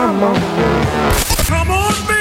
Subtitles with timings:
[0.00, 2.20] Come on, baby.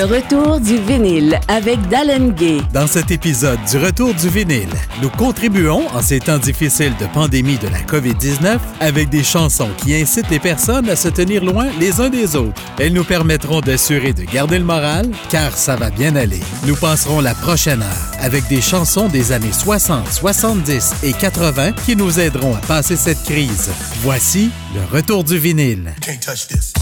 [0.00, 2.58] Le retour du vinyle avec Dallin Gay.
[2.72, 4.68] Dans cet épisode du Retour du vinyle,
[5.02, 9.96] nous contribuons en ces temps difficiles de pandémie de la COVID-19 avec des chansons qui
[9.96, 12.62] incitent les personnes à se tenir loin les uns des autres.
[12.78, 16.42] Elles nous permettront d'assurer de garder le moral car ça va bien aller.
[16.64, 21.96] Nous passerons la prochaine heure avec des chansons des années 60, 70 et 80 qui
[21.96, 23.68] nous aideront à passer cette crise.
[24.02, 25.92] Voici le Retour du vinyle.
[26.06, 26.72] You can't touch this.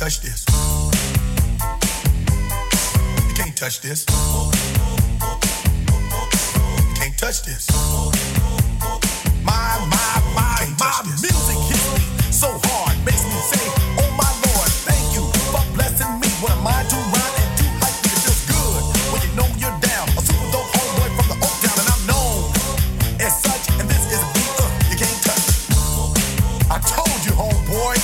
[0.00, 0.46] Touch this.
[3.28, 4.06] You can't touch this.
[4.08, 4.16] You
[6.96, 7.68] can't touch this.
[9.44, 12.00] My, my, my, my music hits me
[12.32, 13.60] so hard, makes me say,
[14.00, 15.20] Oh my Lord, thank you
[15.52, 16.28] for blessing me.
[16.40, 18.08] What am I to rhyme and to hype me?
[18.08, 18.80] It feels good
[19.12, 20.08] when you know you're down.
[20.16, 22.48] A super dope homeboy from the Oak Town, and I'm known
[23.20, 23.68] as such.
[23.76, 25.44] And this is a beat uh, you can't touch.
[26.72, 28.00] I told you, homeboy,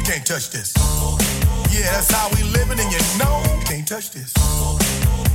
[0.00, 0.73] you can't touch this.
[1.84, 4.32] Yeah, that's how we living, and you know you can't touch this.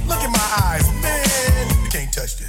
[0.09, 2.48] Look in my eyes, man, you can't touch this.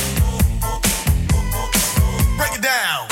[2.61, 3.10] down.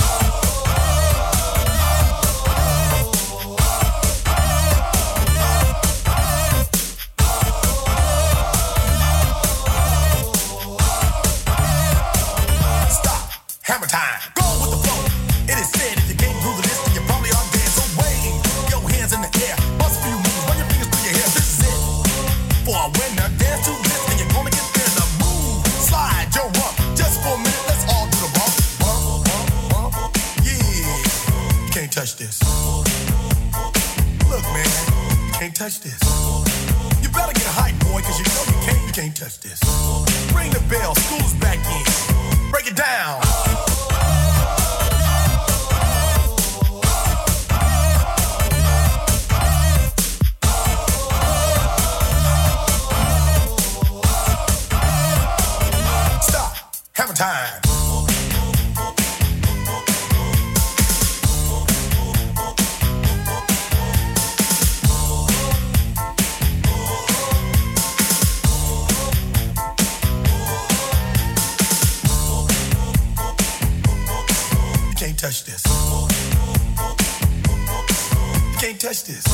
[78.70, 79.26] Can't touch this.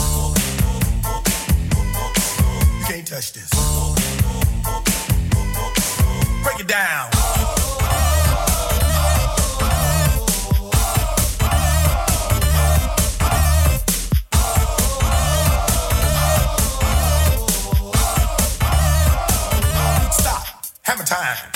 [2.79, 3.49] You can't touch this.
[6.41, 7.11] Break it down.
[20.11, 20.65] Stop.
[20.83, 21.35] Hammer time.
[21.35, 21.54] Time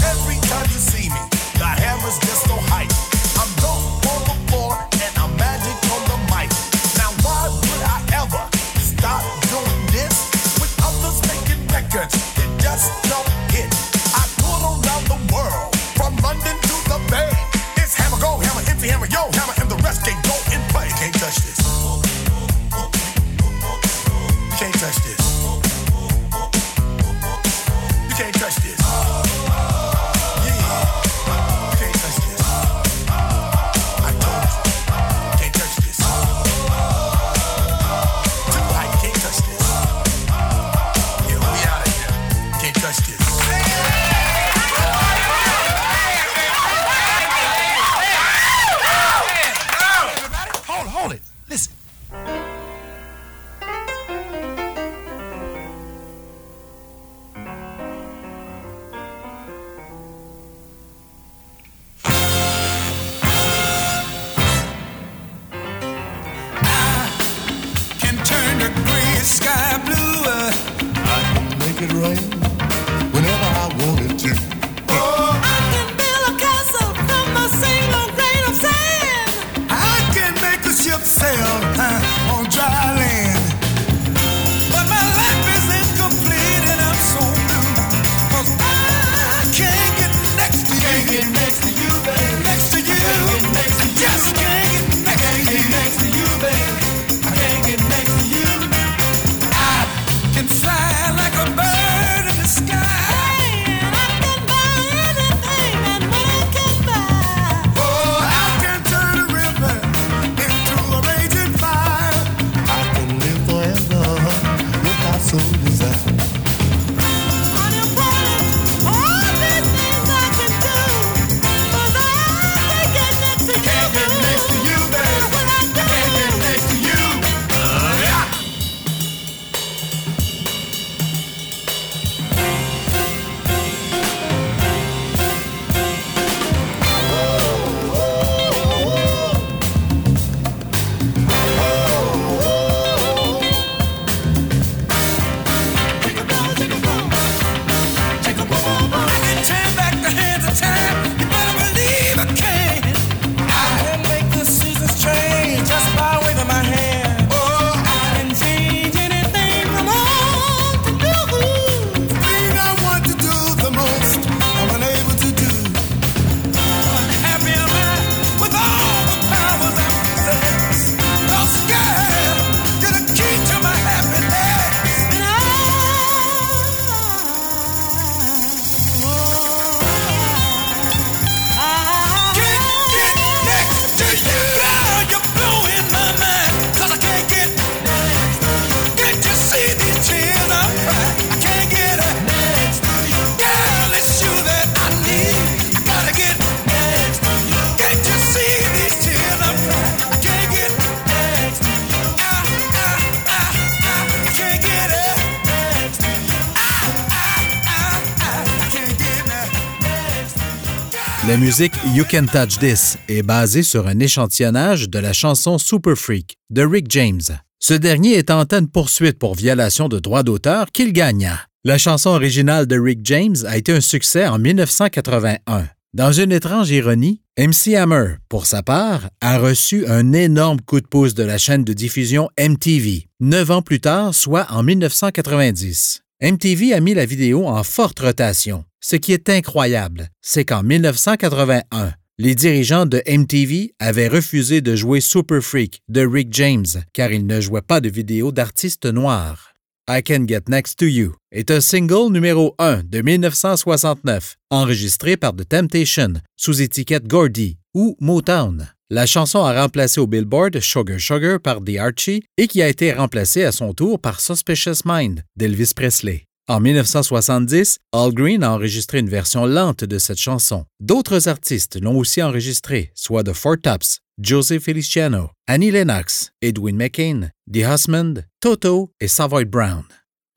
[211.30, 215.96] La musique You Can Touch This est basée sur un échantillonnage de la chanson Super
[215.96, 217.22] Freak de Rick James.
[217.60, 221.40] Ce dernier est en une poursuite pour violation de droits d'auteur qu'il gagna.
[221.64, 225.68] La chanson originale de Rick James a été un succès en 1981.
[225.94, 230.88] Dans une étrange ironie, MC Hammer, pour sa part, a reçu un énorme coup de
[230.88, 236.02] pouce de la chaîne de diffusion MTV, neuf ans plus tard, soit en 1990.
[236.22, 238.66] MTV a mis la vidéo en forte rotation.
[238.82, 245.00] Ce qui est incroyable, c'est qu'en 1981, les dirigeants de MTV avaient refusé de jouer
[245.00, 249.54] Super Freak de Rick James car il ne jouait pas de vidéo d'artistes noirs.
[249.90, 255.34] I Can Get Next to You est un single numéro 1 de 1969, enregistré par
[255.34, 258.68] The Temptation sous étiquette Gordy ou Motown.
[258.92, 262.92] La chanson a remplacé au Billboard Sugar Sugar par The Archie et qui a été
[262.92, 266.26] remplacée à son tour par Suspicious Mind d'Elvis Presley.
[266.48, 270.66] En 1970, Al Green a enregistré une version lente de cette chanson.
[270.80, 277.30] D'autres artistes l'ont aussi enregistrée, soit The Four Tops, Josie Feliciano, Annie Lennox, Edwin McCain,
[277.54, 279.84] The Husband, Toto et Savoy Brown.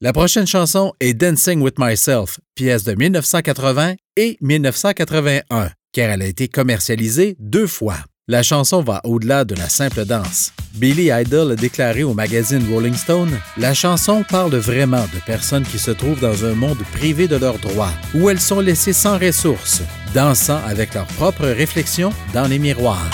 [0.03, 6.27] La prochaine chanson est Dancing with Myself, pièce de 1980 et 1981, car elle a
[6.27, 7.97] été commercialisée deux fois.
[8.29, 10.53] La chanson va au-delà de la simple danse.
[10.75, 15.81] Billy Idol a déclaré au magazine Rolling Stone La chanson parle vraiment de personnes qui
[15.81, 19.83] se trouvent dans un monde privé de leurs droits, où elles sont laissées sans ressources,
[20.15, 23.11] dansant avec leurs propres réflexions dans les miroirs.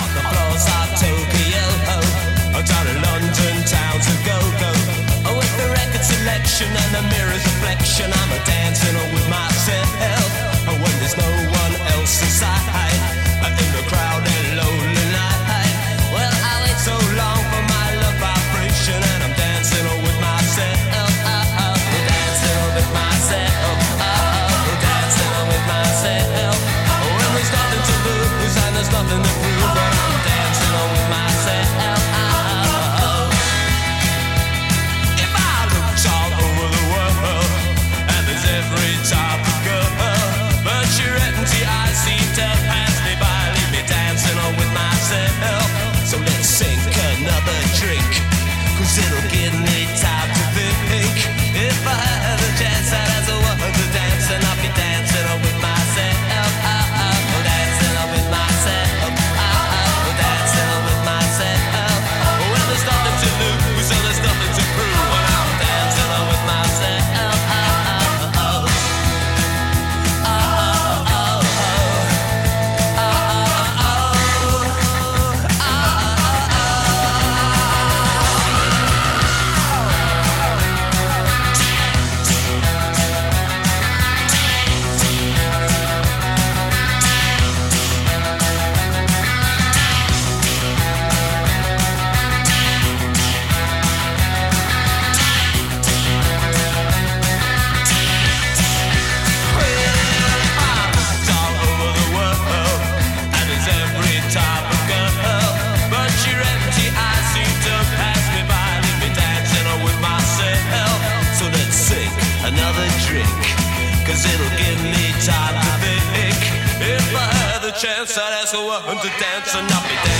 [114.19, 116.35] Cause it'll give me time to think.
[116.81, 120.18] If I had the chance, I'd ask a woman to dance and not be dead.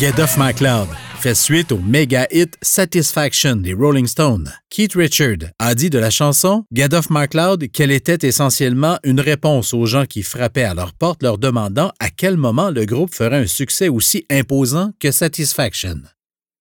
[0.00, 0.88] Get Off My Cloud
[1.18, 4.50] fait suite au méga hit Satisfaction des Rolling Stones.
[4.70, 9.20] Keith Richard a dit de la chanson Get Off My Cloud qu'elle était essentiellement une
[9.20, 13.14] réponse aux gens qui frappaient à leur porte leur demandant à quel moment le groupe
[13.14, 16.00] ferait un succès aussi imposant que Satisfaction.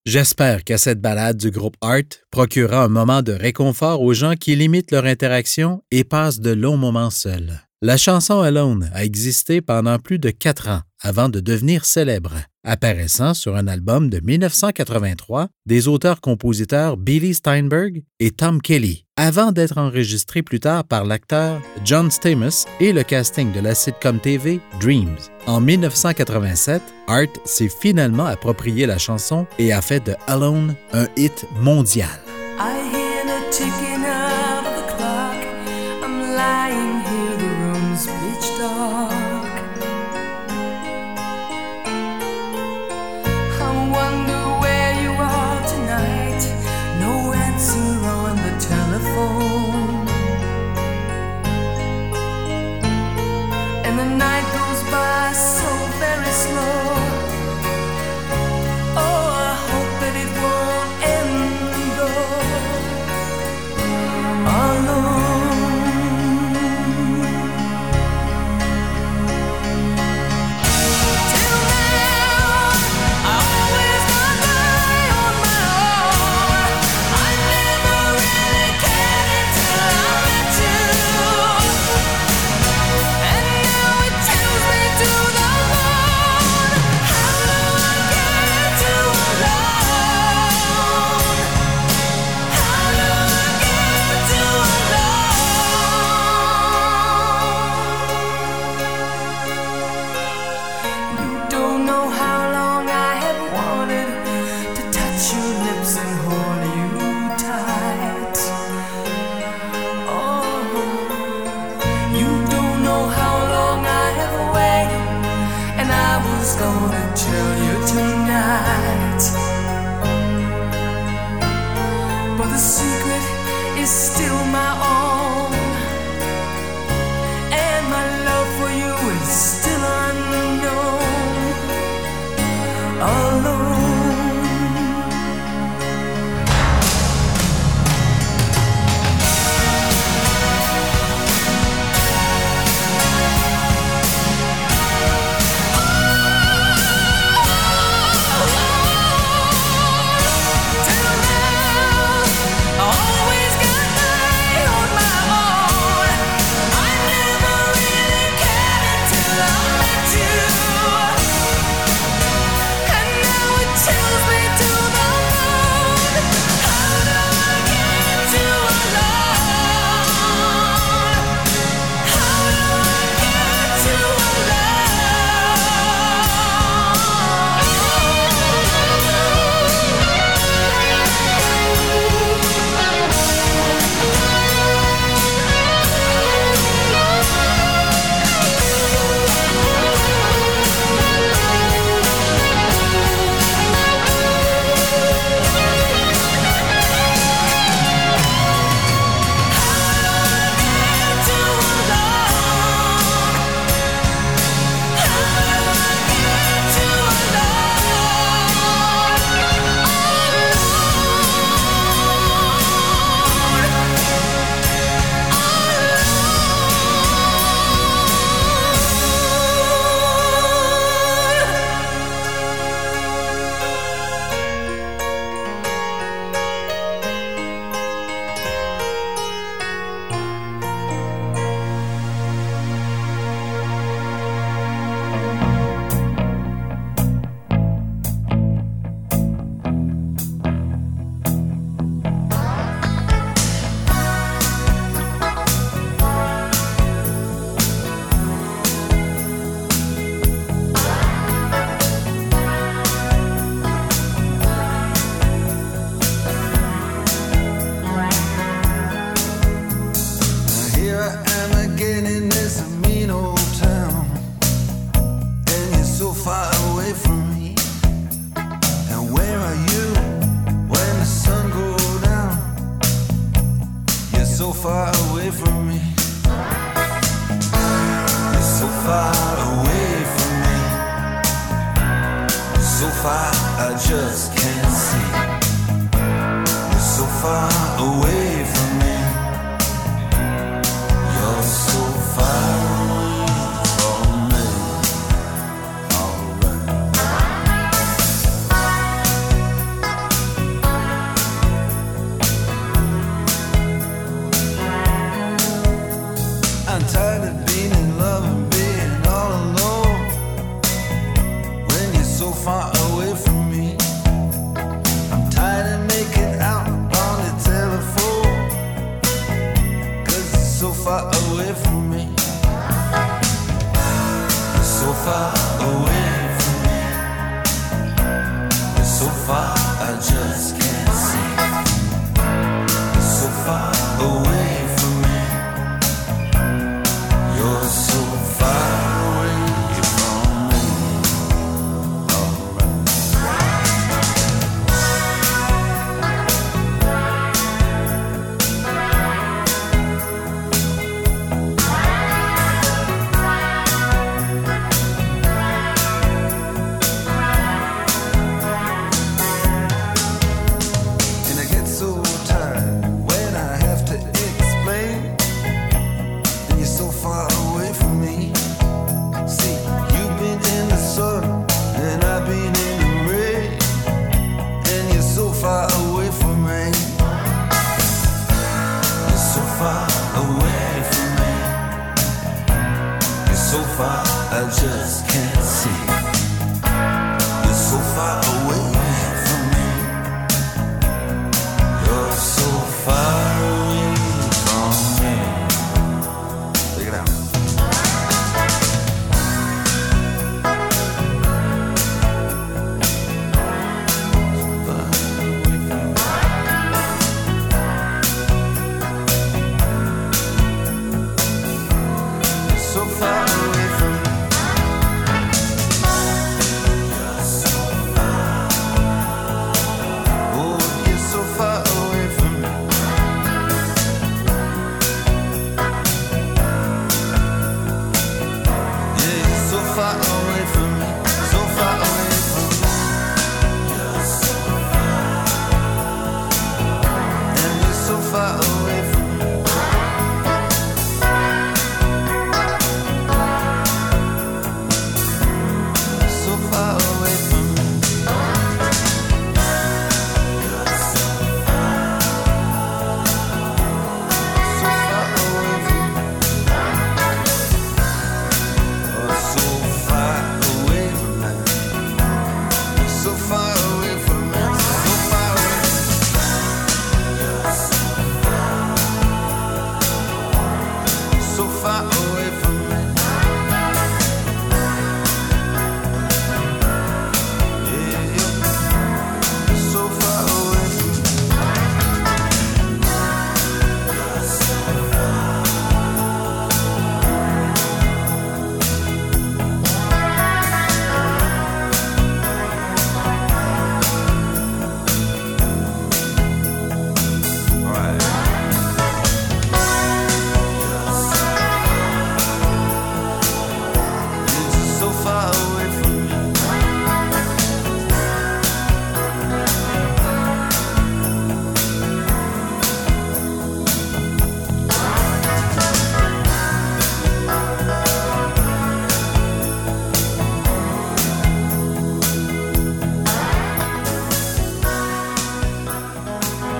[0.05, 4.57] J'espère que cette balade du groupe Art procurera un moment de réconfort aux gens qui
[4.57, 7.68] limitent leur interaction et passent de longs moments seuls.
[7.81, 12.33] La chanson Alone a existé pendant plus de quatre ans avant de devenir célèbre,
[12.65, 19.77] apparaissant sur un album de 1983 des auteurs-compositeurs Billy Steinberg et Tom Kelly, avant d'être
[19.77, 25.15] enregistré plus tard par l'acteur John Stamos et le casting de la sitcom TV Dreams.
[25.47, 31.45] En 1987, Art s'est finalement approprié la chanson et a fait de Alone un hit
[31.61, 32.09] mondial.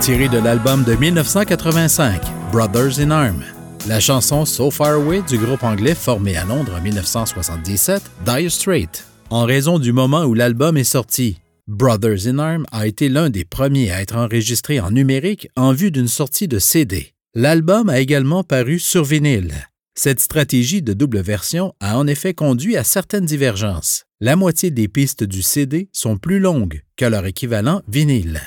[0.10, 2.20] De l'album de 1985,
[2.52, 3.44] Brothers in Arms.
[3.88, 9.06] La chanson So Far Away du groupe anglais formé à Londres en 1977, Dire Straits.
[9.30, 13.46] En raison du moment où l'album est sorti, Brothers in Arms a été l'un des
[13.46, 17.14] premiers à être enregistré en numérique en vue d'une sortie de CD.
[17.36, 19.54] L'album a également paru sur vinyle.
[19.94, 24.06] Cette stratégie de double version a en effet conduit à certaines divergences.
[24.22, 28.42] La moitié des pistes du CD sont plus longues que leur équivalent vinyle.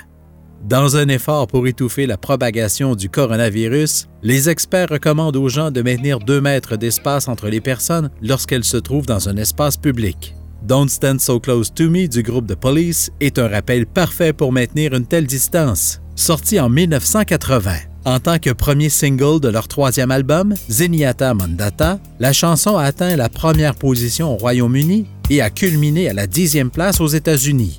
[0.68, 5.82] Dans un effort pour étouffer la propagation du coronavirus, les experts recommandent aux gens de
[5.82, 10.36] maintenir deux mètres d'espace entre les personnes lorsqu'elles se trouvent dans un espace public.
[10.62, 14.52] Don't Stand So Close to Me du groupe The Police est un rappel parfait pour
[14.52, 16.00] maintenir une telle distance.
[16.14, 17.72] Sorti en 1980.
[18.04, 23.16] En tant que premier single de leur troisième album, Zenyatta Mandata, la chanson a atteint
[23.16, 27.78] la première position au Royaume-Uni et a culminé à la dixième place aux États-Unis.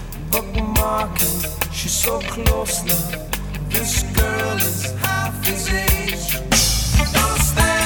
[0.31, 1.73] bookmarking.
[1.73, 3.27] She's so close now.
[3.69, 6.33] This girl is half his age.
[7.13, 7.80] Don't stand,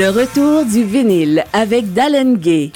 [0.00, 2.72] Le retour du vinyle avec Dallin Gay.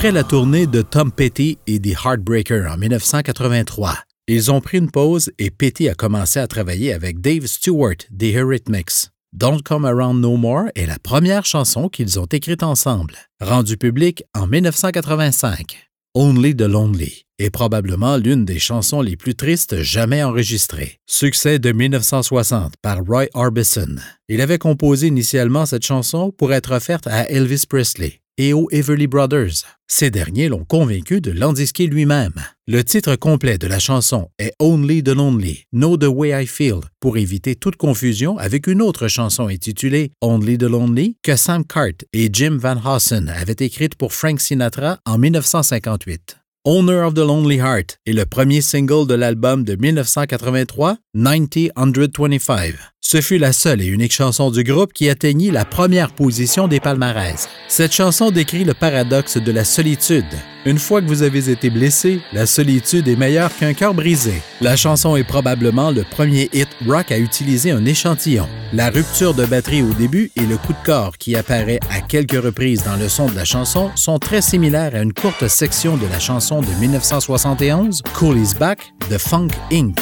[0.00, 3.98] Après la tournée de Tom Petty et des Heartbreakers en 1983,
[4.28, 8.34] ils ont pris une pause et Petty a commencé à travailler avec Dave Stewart des
[8.34, 9.10] Eurythmics.
[9.34, 14.24] Don't Come Around No More est la première chanson qu'ils ont écrite ensemble, rendue publique
[14.34, 15.90] en 1985.
[16.14, 20.98] Only the Lonely est probablement l'une des chansons les plus tristes jamais enregistrées.
[21.04, 23.96] Succès de 1960 par Roy Orbison.
[24.30, 29.06] Il avait composé initialement cette chanson pour être offerte à Elvis Presley et aux Everly
[29.06, 29.64] Brothers.
[29.86, 32.34] Ces derniers l'ont convaincu de l'endisquer lui-même.
[32.66, 36.80] Le titre complet de la chanson est Only the Lonely, Know the Way I Feel,
[37.00, 42.04] pour éviter toute confusion avec une autre chanson intitulée Only the Lonely que Sam Cart
[42.12, 46.36] et Jim Van Hossen avaient écrite pour Frank Sinatra en 1958.
[46.66, 52.74] Owner of the Lonely Heart est le premier single de l'album de 1983, 90-125.
[53.02, 56.80] Ce fut la seule et unique chanson du groupe qui atteignit la première position des
[56.80, 57.48] palmarès.
[57.66, 60.26] Cette chanson décrit le paradoxe de la solitude.
[60.66, 64.34] Une fois que vous avez été blessé, la solitude est meilleure qu'un cœur brisé.
[64.60, 68.46] La chanson est probablement le premier hit rock à utiliser un échantillon.
[68.74, 72.40] La rupture de batterie au début et le coup de corps qui apparaît à quelques
[72.40, 76.06] reprises dans le son de la chanson sont très similaires à une courte section de
[76.06, 79.98] la chanson de 1971, Cool Is Back de Funk Inc.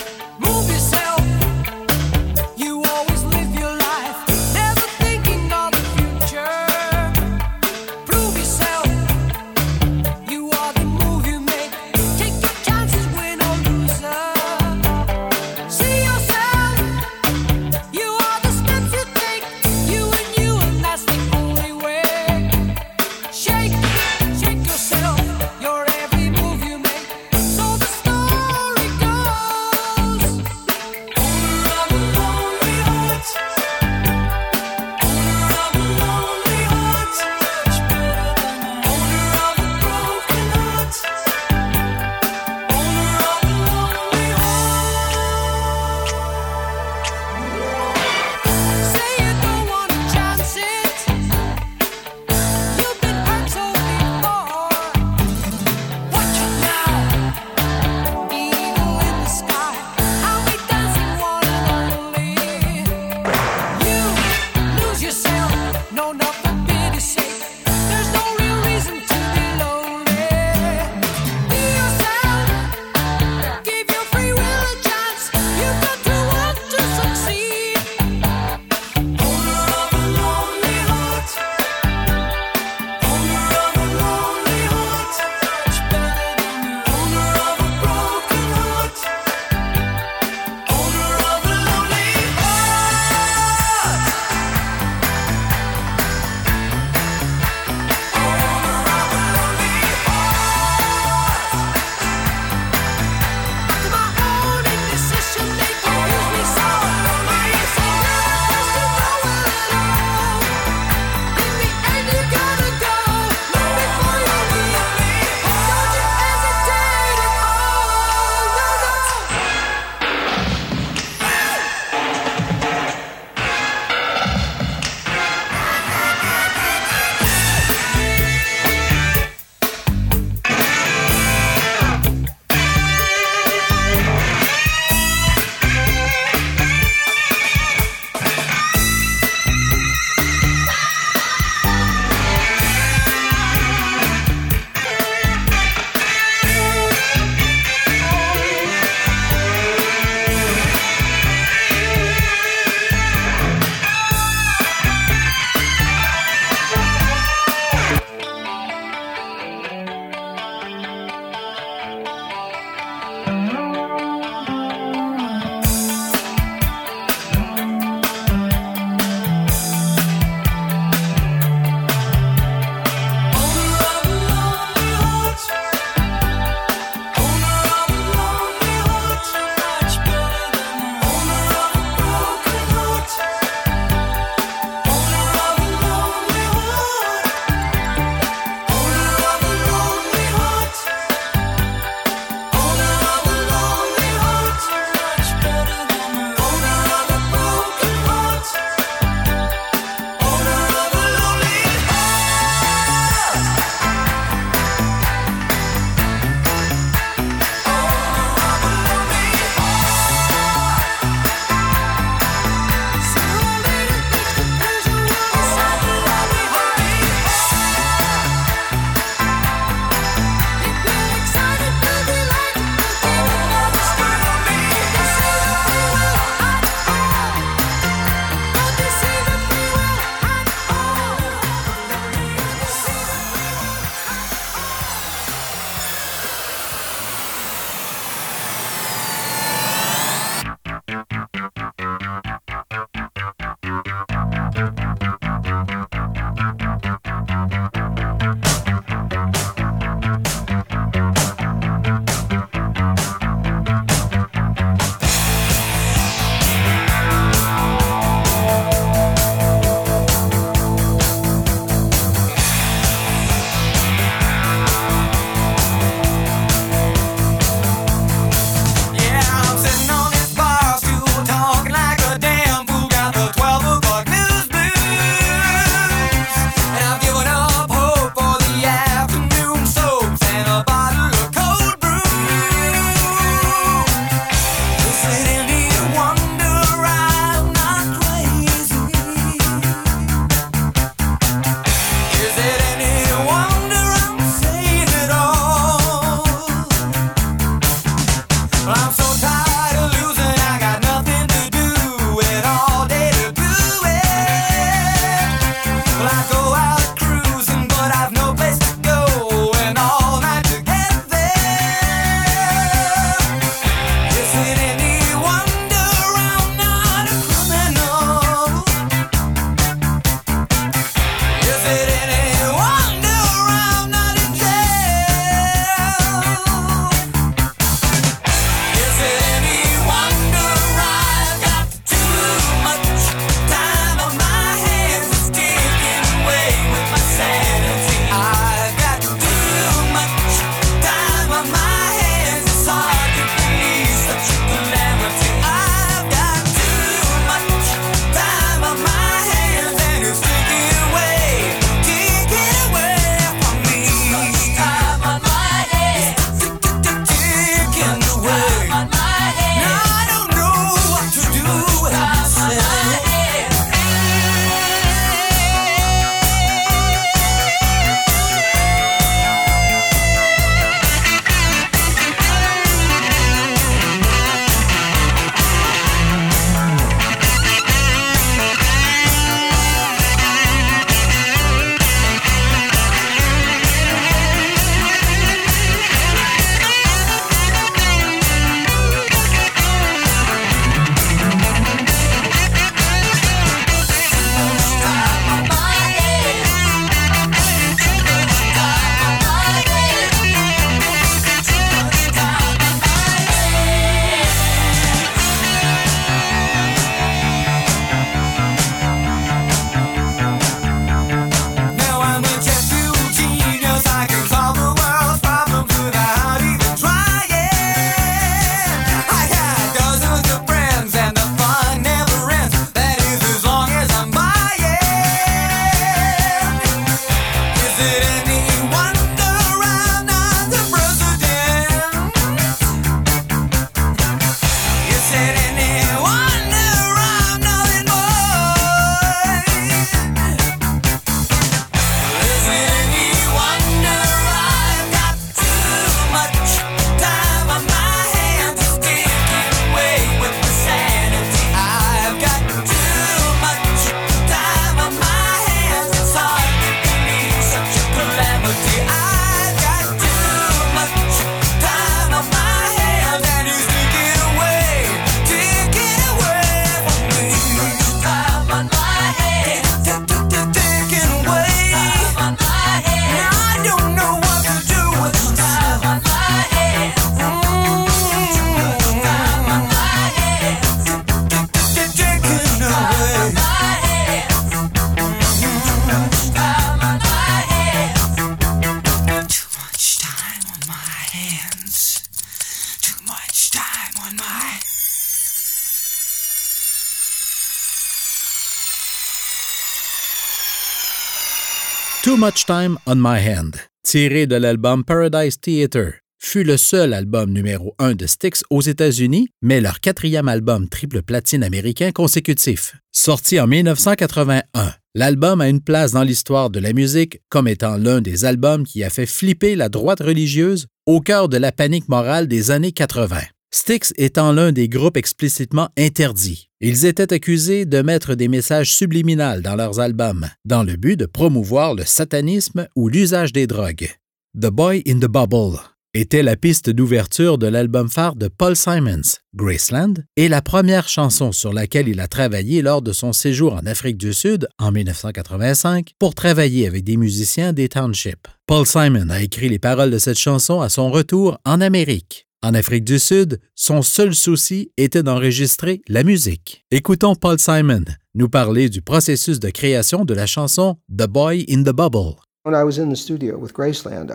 [502.47, 507.95] Time on My Hand, tiré de l'album Paradise Theater, fut le seul album numéro un
[507.95, 512.77] de Styx aux États-Unis, mais leur quatrième album triple platine américain consécutif.
[512.93, 518.01] Sorti en 1981, l'album a une place dans l'histoire de la musique comme étant l'un
[518.01, 522.29] des albums qui a fait flipper la droite religieuse au cœur de la panique morale
[522.29, 523.21] des années 80.
[523.51, 526.51] Styx étant l'un des groupes explicitement interdits.
[526.61, 531.07] Ils étaient accusés de mettre des messages subliminales dans leurs albums, dans le but de
[531.07, 533.91] promouvoir le satanisme ou l'usage des drogues.
[534.39, 535.59] The Boy in the Bubble
[535.95, 541.33] était la piste d'ouverture de l'album phare de Paul Simons, Graceland, et la première chanson
[541.33, 545.95] sur laquelle il a travaillé lors de son séjour en Afrique du Sud en 1985
[545.99, 548.29] pour travailler avec des musiciens des townships.
[548.47, 552.28] Paul Simon a écrit les paroles de cette chanson à son retour en Amérique.
[552.41, 556.65] En Afrique du Sud, son seul souci était d'enregistrer la musique.
[556.71, 557.83] Écoutons Paul Simon
[558.15, 562.15] nous parler du processus de création de la chanson The Boy in the Bubble.
[562.45, 564.13] When I was in the studio with Graceland,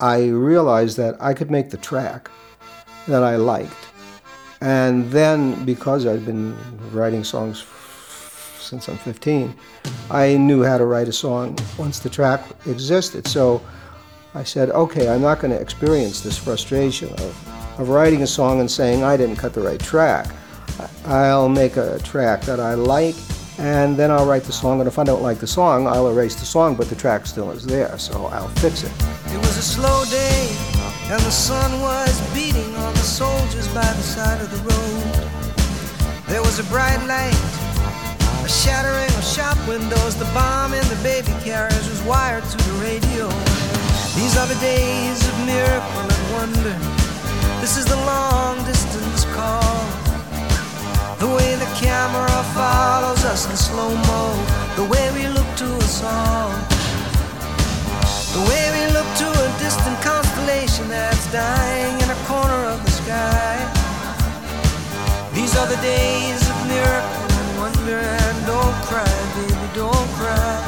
[0.00, 2.28] I realized that I could make the track
[3.06, 3.70] that I liked.
[4.60, 6.56] And then, because I'd been
[6.92, 7.64] writing songs
[8.58, 9.54] since I'm 15,
[10.10, 13.28] I knew how to write a song once the track existed.
[13.28, 13.62] So
[14.34, 18.60] I said, okay, I'm not going to experience this frustration of, of writing a song
[18.60, 20.26] and saying I didn't cut the right track.
[21.06, 23.16] I'll make a track that I like
[23.60, 24.80] and then I'll write the song.
[24.80, 27.50] And if I don't like the song, I'll erase the song, but the track still
[27.50, 28.92] is there, so I'll fix it.
[29.26, 30.48] It was a slow day,
[31.12, 35.30] and the sun was beating on the soldiers by the side of the road.
[36.26, 37.36] There was a bright light,
[38.42, 40.16] a shattering of shop windows.
[40.16, 43.28] The bomb in the baby carriage was wired to the radio.
[44.16, 46.99] These are the days of miracle and wonder.
[47.60, 49.84] This is the long distance call.
[51.18, 54.22] The way the camera follows us in slow mo.
[54.76, 56.48] The way we look to us all.
[58.32, 62.90] The way we look to a distant constellation that's dying in a corner of the
[62.90, 63.56] sky.
[65.34, 68.00] These are the days of miracle and wonder.
[68.00, 70.59] And don't cry, baby, don't cry.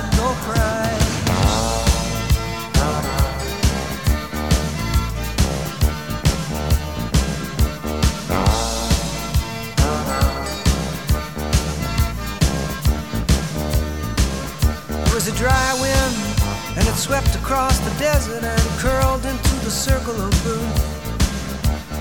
[18.03, 20.67] Desert and curled into the circle of blue.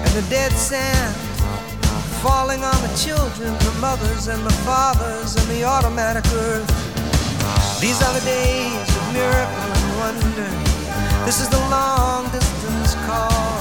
[0.02, 1.14] And the dead sand
[2.26, 6.66] falling on the children, the mothers and the fathers, and the automatic earth.
[7.80, 10.50] These are the days of miracle and wonder.
[11.24, 13.54] This is the long distance call.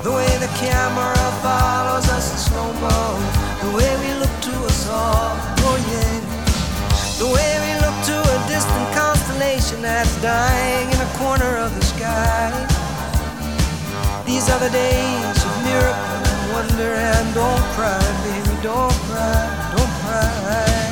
[0.00, 2.98] The way the camera follows us in slow mo.
[3.60, 5.36] The way we look to us all.
[5.68, 6.16] Oh yeah.
[7.20, 8.88] The way we look to a distant
[9.50, 12.50] constellation that's dying in a corner of the sky.
[14.24, 16.94] These are the days of miracle and wonder.
[16.94, 20.90] And don't cry, baby, don't cry, don't cry.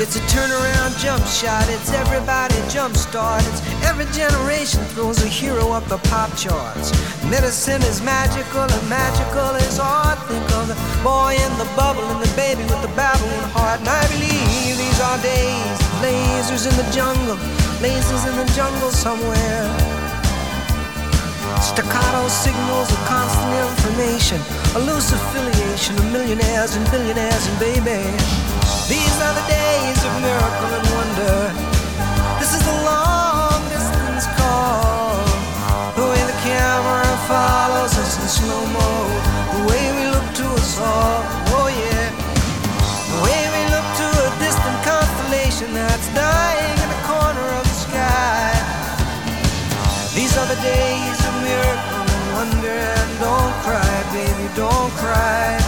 [0.00, 3.40] It's a turnaround jump shot, it's everybody jump start.
[3.46, 6.92] It's every generation throws a hero up the pop charts.
[7.30, 10.18] Medicine is magical and magical is art.
[10.28, 13.80] Think of the boy in the bubble and the baby with the babbling heart.
[13.80, 17.38] And I believe these are days, lasers in the jungle,
[17.80, 19.66] lasers in the jungle somewhere.
[21.60, 24.40] Staccato signals of constant information,
[24.74, 28.24] a loose affiliation of millionaires and billionaires and babies.
[28.88, 31.38] These are the days of miracle and wonder.
[32.40, 33.21] This is the long
[37.28, 38.90] follows us in slow mo.
[39.54, 41.22] The way we look to us all.
[41.56, 42.08] Oh yeah.
[43.12, 47.78] The way we look to a distant constellation that's dying in the corner of the
[47.86, 48.50] sky.
[50.14, 52.78] These are the days of miracle and wonder.
[53.00, 55.61] And don't cry, baby, don't cry, don't cry,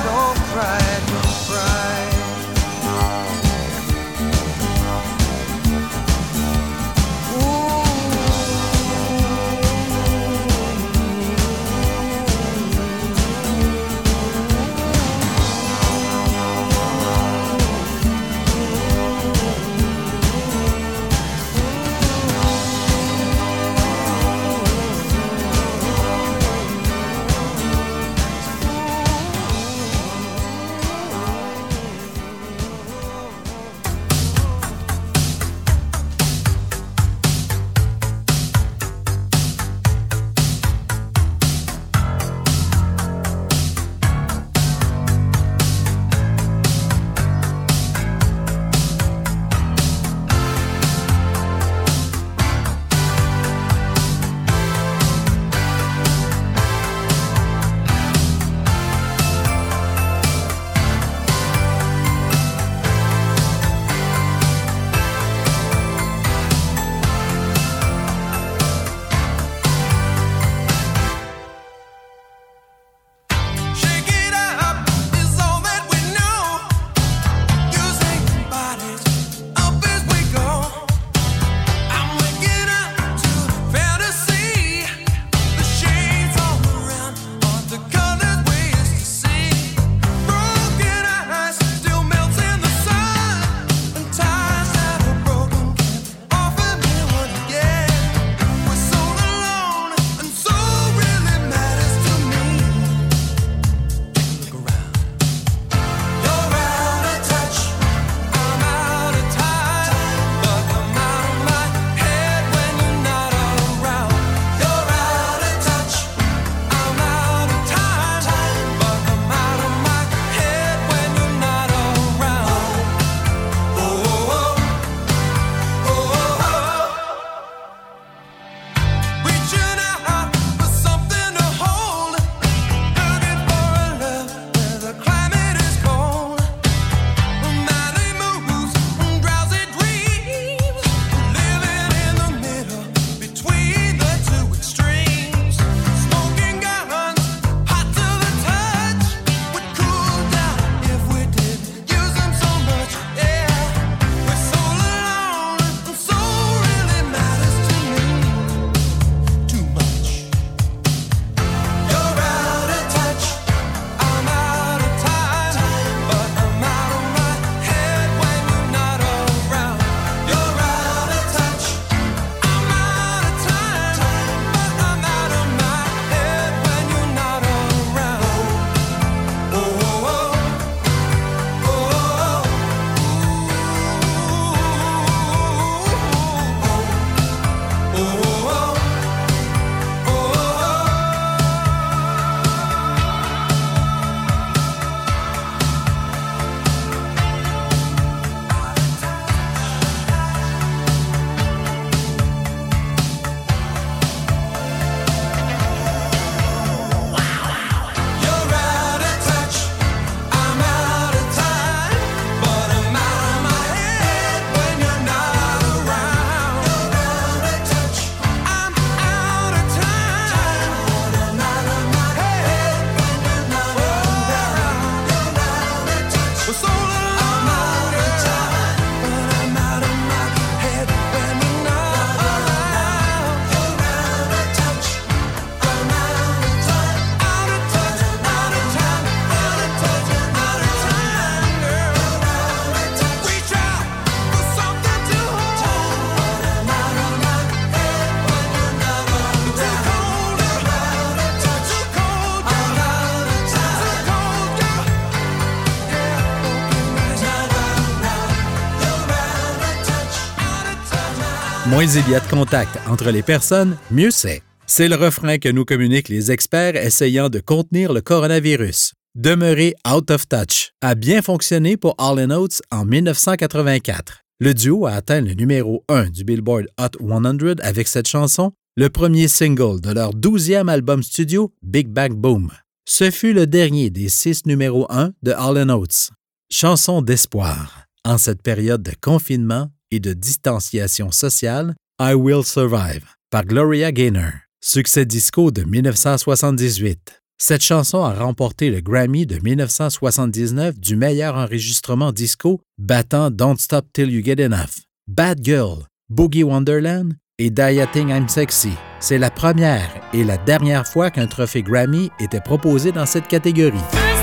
[261.85, 264.41] Moins il y a de contact entre les personnes, mieux c'est.
[264.65, 268.95] C'est le refrain que nous communiquent les experts essayant de contenir le coronavirus.
[269.15, 274.23] Demeurer out of touch a bien fonctionné pour All Oates en 1984.
[274.41, 278.89] Le duo a atteint le numéro 1 du Billboard Hot 100 avec cette chanson, le
[278.89, 282.51] premier single de leur douzième album studio, Big Bang Boom.
[282.89, 286.09] Ce fut le dernier des six numéros 1 de All Oates.
[286.51, 287.85] Chanson d'espoir.
[288.07, 289.69] En cette période de confinement
[290.01, 294.31] de distanciation sociale, I Will Survive par Gloria Gaynor.
[294.61, 297.21] Succès disco de 1978.
[297.37, 303.87] Cette chanson a remporté le Grammy de 1979 du meilleur enregistrement disco, battant Don't Stop
[303.93, 308.73] Till You Get Enough, Bad Girl, Boogie Wonderland et Dieting I'm Sexy.
[309.01, 314.14] C'est la première et la dernière fois qu'un trophée Grammy était proposé dans cette catégorie.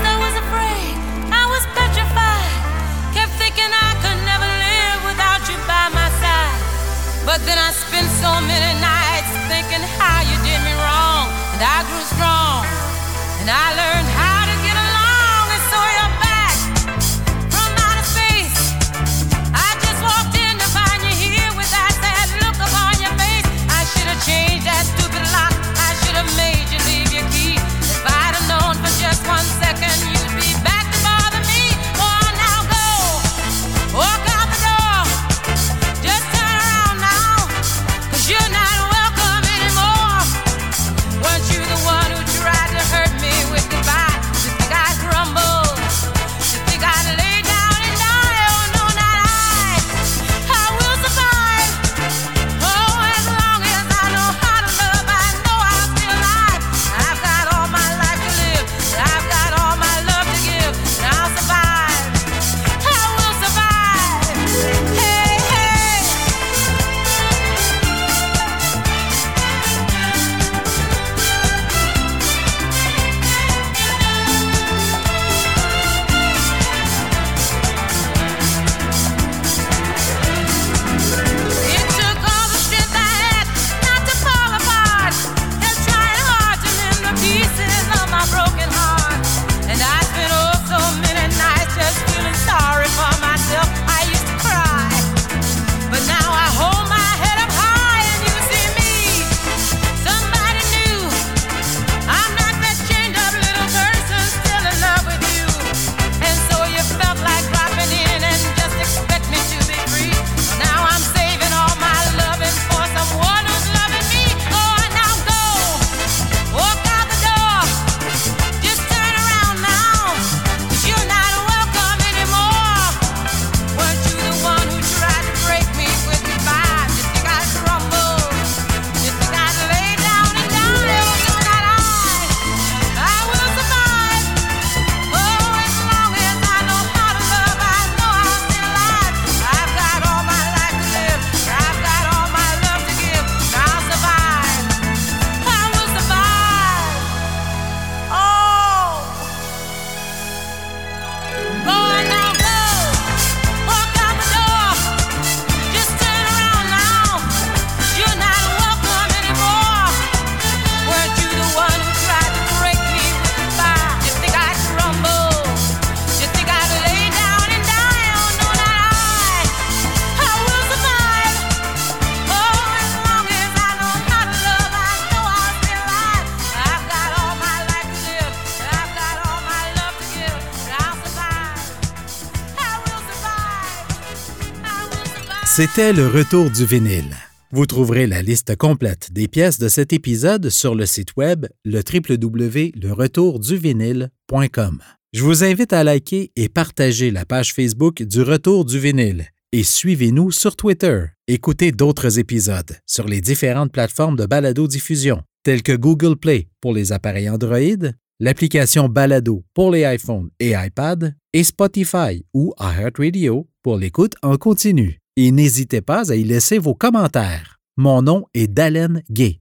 [185.64, 187.14] C'était le retour du vinyle.
[187.52, 191.82] Vous trouverez la liste complète des pièces de cet épisode sur le site web le
[191.88, 194.82] www.leretourduvinyle.com.
[195.12, 199.62] Je vous invite à liker et partager la page Facebook du Retour du vinyle et
[199.62, 201.04] suivez-nous sur Twitter.
[201.28, 206.90] Écoutez d'autres épisodes sur les différentes plateformes de balado-diffusion telles que Google Play pour les
[206.90, 214.14] appareils Android, l'application Balado pour les iPhones et iPad et Spotify ou iHeartRadio pour l'écoute
[214.22, 215.01] en continu.
[215.18, 217.58] Et n'hésitez pas à y laisser vos commentaires.
[217.76, 219.40] Mon nom est Dalen Gay.